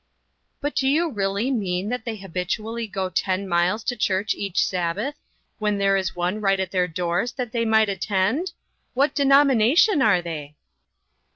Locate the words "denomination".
9.13-10.01